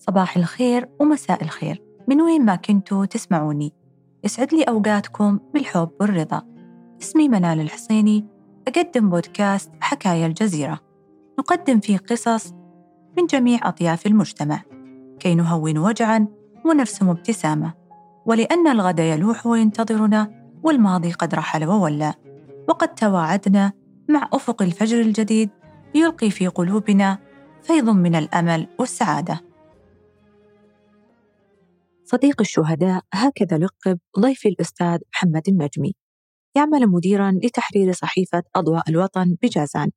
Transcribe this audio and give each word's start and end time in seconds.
صباح 0.00 0.36
الخير 0.36 0.88
ومساء 1.00 1.42
الخير. 1.42 1.82
من 2.08 2.20
وين 2.20 2.44
ما 2.44 2.56
كنتوا 2.56 3.04
تسمعوني. 3.04 3.72
يسعد 4.24 4.54
لي 4.54 4.62
أوقاتكم 4.62 5.38
بالحب 5.54 5.90
والرضا. 6.00 6.42
اسمي 7.02 7.28
منال 7.28 7.60
الحصيني. 7.60 8.26
أقدم 8.68 9.10
بودكاست 9.10 9.70
حكاية 9.80 10.26
الجزيرة. 10.26 10.80
نقدم 11.38 11.80
فيه 11.80 11.98
قصص 11.98 12.54
من 13.18 13.26
جميع 13.26 13.68
أطياف 13.68 14.06
المجتمع. 14.06 14.62
كي 15.18 15.34
نهون 15.34 15.78
وجعا 15.78 16.26
ونرسم 16.64 17.08
ابتسامة. 17.08 17.74
ولأن 18.26 18.68
الغد 18.68 18.98
يلوح 18.98 19.46
وينتظرنا 19.46 20.30
والماضي 20.62 21.12
قد 21.12 21.34
رحل 21.34 21.64
وولى. 21.64 22.14
وقد 22.68 22.94
تواعدنا 22.94 23.72
مع 24.08 24.28
أفق 24.32 24.62
الفجر 24.62 25.00
الجديد 25.00 25.50
يلقي 25.94 26.30
في 26.30 26.46
قلوبنا 26.46 27.18
فيض 27.62 27.88
من 27.88 28.14
الأمل 28.14 28.66
والسعادة. 28.78 29.49
صديق 32.12 32.40
الشهداء 32.40 33.02
هكذا 33.14 33.58
لقب 33.58 33.98
ضيفي 34.18 34.48
الأستاذ 34.48 34.98
محمد 35.14 35.48
النجمي. 35.48 35.94
يعمل 36.56 36.86
مديرا 36.86 37.38
لتحرير 37.42 37.92
صحيفة 37.92 38.42
أضواء 38.56 38.90
الوطن 38.90 39.36
بجازان. 39.42 39.90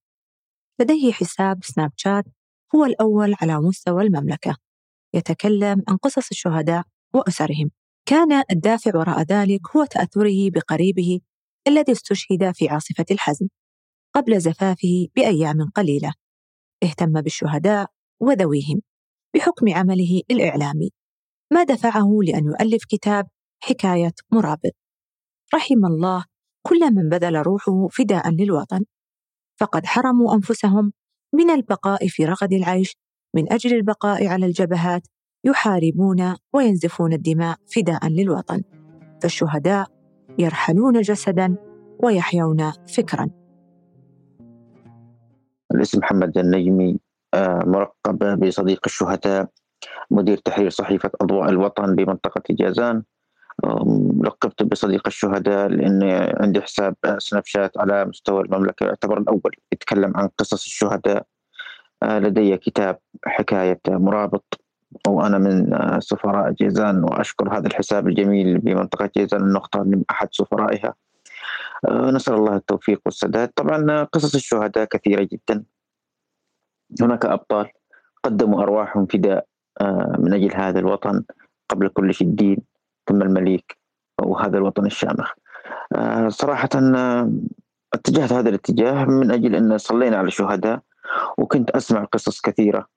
لديه 0.79 1.11
حساب 1.11 1.63
سناب 1.63 1.91
شات 1.95 2.25
هو 2.75 2.85
الأول 2.85 3.35
على 3.41 3.59
مستوى 3.61 4.03
المملكة. 4.03 4.57
يتكلم 5.13 5.83
عن 5.87 5.97
قصص 5.97 6.29
الشهداء 6.31 6.83
وأسرهم. 7.13 7.71
كان 8.05 8.43
الدافع 8.51 8.97
وراء 8.97 9.21
ذلك 9.21 9.75
هو 9.75 9.85
تأثره 9.85 10.49
بقريبه 10.49 11.19
الذي 11.67 11.91
استشهد 11.91 12.51
في 12.51 12.69
عاصفة 12.69 13.05
الحزم 13.11 13.47
قبل 14.15 14.39
زفافه 14.39 15.07
بأيام 15.15 15.69
قليلة. 15.75 16.13
اهتم 16.83 17.21
بالشهداء 17.21 17.87
وذويهم 18.19 18.81
بحكم 19.35 19.73
عمله 19.73 20.21
الإعلامي. 20.31 21.02
ما 21.53 21.63
دفعه 21.63 22.17
لأن 22.23 22.45
يؤلف 22.45 22.85
كتاب 22.89 23.27
حكاية 23.63 24.13
مرابط. 24.31 24.75
رحم 25.55 25.85
الله 25.85 26.25
كل 26.61 26.93
من 26.93 27.09
بذل 27.09 27.35
روحه 27.35 27.87
فداء 27.87 28.29
للوطن. 28.29 28.85
فقد 29.59 29.85
حرموا 29.85 30.33
أنفسهم 30.33 30.93
من 31.33 31.49
البقاء 31.49 32.07
في 32.07 32.25
رغد 32.25 32.53
العيش 32.53 32.97
من 33.35 33.53
أجل 33.53 33.75
البقاء 33.75 34.27
على 34.27 34.45
الجبهات 34.45 35.07
يحاربون 35.43 36.35
وينزفون 36.53 37.13
الدماء 37.13 37.57
فداء 37.75 38.07
للوطن. 38.07 38.61
فالشهداء 39.21 39.87
يرحلون 40.39 41.01
جسدا 41.01 41.55
ويحيون 42.03 42.71
فكرا. 42.71 43.29
الاسم 45.75 45.99
محمد 45.99 46.37
النجمي 46.37 46.99
آه، 47.33 47.59
مرقب 47.65 48.39
بصديق 48.39 48.79
الشهداء. 48.85 49.47
مدير 50.11 50.37
تحرير 50.37 50.69
صحيفة 50.69 51.11
أضواء 51.21 51.49
الوطن 51.49 51.95
بمنطقة 51.95 52.43
جازان. 52.49 53.03
لقبت 54.23 54.63
بصديق 54.63 55.07
الشهداء 55.07 55.67
لأني 55.67 56.13
عندي 56.13 56.61
حساب 56.61 56.95
سناب 57.17 57.45
شات 57.45 57.77
على 57.77 58.05
مستوى 58.05 58.41
المملكة. 58.41 58.85
يعتبر 58.85 59.17
الأول 59.17 59.55
يتكلم 59.73 60.17
عن 60.17 60.29
قصص 60.37 60.65
الشهداء. 60.65 61.25
آه، 62.03 62.19
لدي 62.19 62.57
كتاب 62.57 62.99
حكاية 63.25 63.79
مرابط 63.87 64.61
وأنا 65.07 65.37
من 65.37 65.73
آه، 65.73 65.99
سفراء 65.99 66.51
جيزان 66.51 67.03
وأشكر 67.03 67.57
هذا 67.57 67.67
الحساب 67.67 68.07
الجميل 68.07 68.57
بمنطقة 68.57 69.09
جيزان 69.17 69.41
أنه 69.41 69.59
اختارني 69.59 70.03
أحد 70.11 70.27
سفرائها. 70.31 70.93
آه، 71.87 72.11
نسأل 72.11 72.33
الله 72.33 72.55
التوفيق 72.55 73.01
والسداد. 73.05 73.49
طبعا 73.55 74.03
قصص 74.03 74.35
الشهداء 74.35 74.85
كثيرة 74.85 75.27
جدا. 75.31 75.63
هناك 77.01 77.25
أبطال 77.25 77.69
قدموا 78.23 78.63
أرواحهم 78.63 79.05
فداء 79.05 79.45
من 80.19 80.33
أجل 80.33 80.55
هذا 80.55 80.79
الوطن 80.79 81.23
قبل 81.69 81.87
كل 81.87 82.13
شيء 82.13 82.27
الدين 82.27 82.57
ثم 83.07 83.21
المليك 83.21 83.77
وهذا 84.21 84.57
الوطن 84.57 84.85
الشامخ. 84.85 85.31
آه، 85.95 86.29
صراحة 86.29 86.69
آه، 86.75 87.31
اتجهت 87.93 88.33
هذا 88.33 88.49
الاتجاه 88.49 89.05
من 89.05 89.31
أجل 89.31 89.55
أن 89.55 89.77
صلينا 89.77 90.17
على 90.17 90.27
الشهداء 90.27 90.79
وكنت 91.37 91.69
أسمع 91.69 92.03
قصص 92.03 92.41
كثيرة 92.41 92.87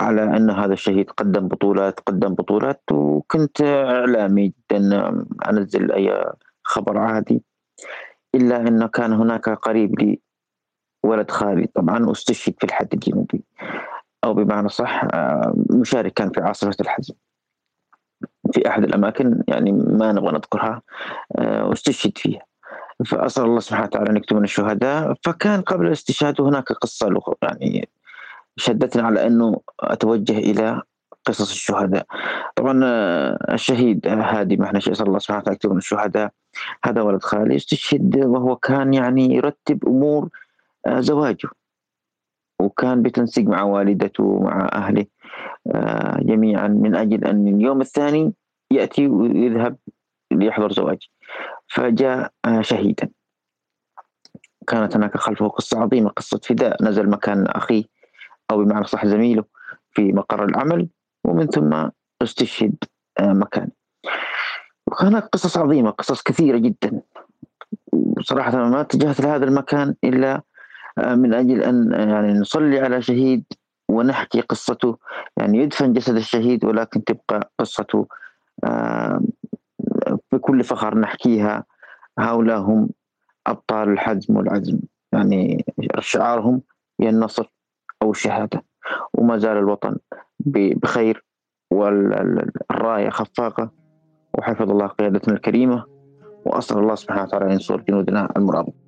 على 0.00 0.22
أن 0.22 0.50
هذا 0.50 0.72
الشهيد 0.72 1.10
قدم 1.10 1.48
بطولات 1.48 2.00
قدم 2.00 2.34
بطولات 2.34 2.82
وكنت 2.92 3.60
إعلامي 3.62 4.48
جدا 4.48 5.10
أنزل 5.48 5.92
أي 5.92 6.32
خبر 6.62 6.98
عادي 6.98 7.42
إلا 8.34 8.56
أنه 8.56 8.86
كان 8.86 9.12
هناك 9.12 9.48
قريب 9.48 10.00
لي 10.00 10.20
ولد 11.04 11.30
خالي 11.30 11.66
طبعا 11.66 12.10
أستشهد 12.12 12.54
في 12.58 12.64
الحد 12.64 12.88
الجنوبي. 12.94 13.44
أو 14.24 14.34
بمعنى 14.34 14.68
صح 14.68 15.04
آه، 15.12 15.54
مشارك 15.70 16.12
كان 16.12 16.30
في 16.30 16.40
عاصفة 16.40 16.76
الحزم 16.80 17.14
في 18.52 18.68
أحد 18.68 18.84
الأماكن 18.84 19.42
يعني 19.48 19.72
ما 19.72 20.12
نبغى 20.12 20.32
نذكرها 20.32 20.82
آه، 21.38 21.66
واستشهد 21.66 22.18
فيها. 22.18 22.42
فأسأل 23.06 23.44
الله 23.44 23.60
سبحانه 23.60 23.84
وتعالى 23.84 24.10
أن 24.10 24.16
يكتب 24.16 24.36
من 24.36 24.44
الشهداء. 24.44 25.14
فكان 25.24 25.60
قبل 25.60 25.86
الاستشهاد 25.86 26.40
هناك 26.40 26.64
له 27.02 27.20
يعني 27.42 27.88
شدتني 28.56 29.02
على 29.02 29.26
أنه 29.26 29.60
أتوجه 29.80 30.38
إلى 30.38 30.82
قصص 31.24 31.50
الشهداء. 31.50 32.06
طبعا 32.56 32.80
آه، 32.84 33.54
الشهيد 33.54 34.08
هادي 34.08 34.56
ما 34.56 34.64
إحنا 34.66 34.78
أسأل 34.78 35.06
الله 35.06 35.18
سبحانه 35.18 35.40
وتعالى 35.40 35.54
يكتب 35.54 35.70
من 35.70 35.78
الشهداء. 35.78 36.30
هذا 36.84 37.02
ولد 37.02 37.22
خالي 37.22 37.56
استشهد 37.56 38.24
وهو 38.24 38.56
كان 38.56 38.94
يعني 38.94 39.34
يرتب 39.34 39.84
أمور 39.88 40.28
زواجه. 40.88 41.48
وكان 42.76 43.02
بتنسيق 43.02 43.44
مع 43.44 43.62
والدته 43.62 44.24
ومع 44.24 44.68
أهله 44.72 45.06
آه، 45.74 46.20
جميعا 46.20 46.68
من 46.68 46.94
أجل 46.96 47.24
أن 47.24 47.48
اليوم 47.48 47.80
الثاني 47.80 48.32
يأتي 48.70 49.08
ويذهب 49.08 49.76
ليحضر 50.32 50.72
زواجي 50.72 51.10
فجاء 51.68 52.32
آه، 52.44 52.60
شهيدا. 52.60 53.08
كانت 54.66 54.96
هناك 54.96 55.16
خلفه 55.16 55.48
قصة 55.48 55.80
عظيمة 55.80 56.10
قصة 56.10 56.40
فداء. 56.44 56.84
نزل 56.84 57.10
مكان 57.10 57.46
أخيه 57.46 57.84
أو 58.50 58.64
بمعنى 58.64 58.86
صح 58.86 59.06
زميله 59.06 59.44
في 59.92 60.12
مقر 60.12 60.44
العمل 60.44 60.88
ومن 61.24 61.46
ثم 61.46 61.88
استشهد 62.22 62.76
آه، 63.20 63.32
مكان 63.32 63.68
وكانت 64.86 65.24
قصص 65.24 65.56
عظيمة 65.58 65.90
قصص 65.90 66.22
كثيرة 66.22 66.58
جدا. 66.58 67.00
صراحة 68.20 68.56
ما 68.56 68.80
اتجهت 68.80 69.20
لهذا 69.20 69.44
المكان 69.44 69.94
إلا 70.04 70.42
من 70.98 71.34
أجل 71.34 71.62
أن 71.62 71.92
يعني 71.92 72.32
نصلي 72.32 72.80
على 72.80 73.02
شهيد 73.02 73.44
ونحكي 73.88 74.40
قصته. 74.40 74.98
يعني 75.36 75.58
يدفن 75.58 75.92
جسد 75.92 76.16
الشهيد 76.16 76.64
ولكن 76.64 77.04
تبقى 77.04 77.52
قصته 77.58 78.06
بكل 80.32 80.64
فخر 80.64 80.98
نحكيها. 80.98 81.64
هؤلاء 82.18 82.58
هم 82.58 82.88
أبطال 83.46 83.88
الحزم 83.88 84.36
والعزم. 84.36 84.78
يعني 85.12 85.64
شعارهم 85.98 86.62
يا 87.00 87.10
النصر 87.10 87.52
أو 88.02 88.10
الشهادة. 88.10 88.64
وما 89.14 89.38
زال 89.38 89.56
الوطن 89.56 89.96
بخير 90.40 91.24
والراية 91.70 93.10
خفاقة. 93.10 93.70
وحفظ 94.38 94.70
الله 94.70 94.86
قيادتنا 94.86 95.34
الكريمة. 95.34 95.84
وأسأل 96.44 96.78
الله 96.78 96.94
سبحانه 96.94 97.22
وتعالى 97.22 97.44
أن 97.44 97.50
ينصر 97.50 97.80
جنودنا 97.80 98.32
المرابط 98.36 98.85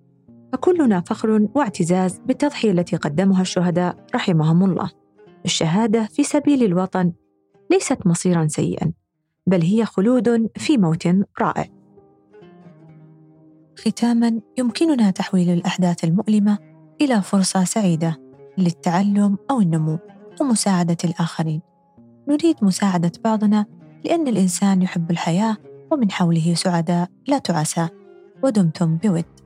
فكلنا 0.53 1.01
فخر 1.01 1.49
واعتزاز 1.55 2.21
بالتضحية 2.27 2.71
التي 2.71 2.97
قدمها 2.97 3.43
الشهداء 3.43 4.07
رحمهم 4.15 4.65
الله. 4.65 4.91
الشهادة 5.45 6.07
في 6.07 6.25
سبيل 6.25 6.65
الوطن 6.65 7.13
ليست 7.71 8.07
مصيرا 8.07 8.47
سيئا 8.47 8.93
بل 9.47 9.63
هي 9.63 9.85
خلود 9.85 10.49
في 10.57 10.79
موت 10.79 11.09
رائع. 11.41 11.67
ختاما 13.79 14.41
يمكننا 14.59 15.11
تحويل 15.11 15.51
الأحداث 15.51 16.05
المؤلمة 16.05 16.59
إلى 17.01 17.23
فرصة 17.23 17.65
سعيدة 17.65 18.21
للتعلم 18.59 19.39
أو 19.51 19.61
النمو 19.61 19.99
ومساعدة 20.41 20.97
الآخرين. 21.05 21.61
نريد 22.29 22.57
مساعدة 22.63 23.13
بعضنا 23.25 23.67
لأن 24.05 24.29
الإنسان 24.29 24.83
يحب 24.83 25.11
الحياة 25.11 25.57
ومن 25.93 26.11
حوله 26.11 26.55
سعداء 26.55 27.09
لا 27.29 27.39
تعسى. 27.39 27.89
ودمتم 28.43 28.97
بود. 28.97 29.38